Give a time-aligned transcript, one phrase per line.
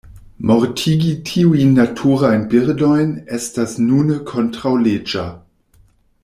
[0.51, 5.29] Mortigi tiujn naturajn birdojn estas nune kontraŭleĝa.